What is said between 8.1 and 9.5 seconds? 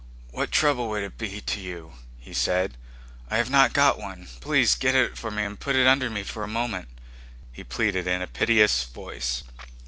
a piteous voice.